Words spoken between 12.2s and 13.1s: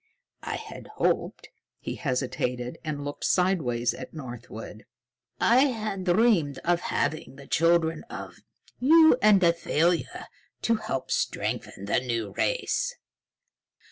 Race."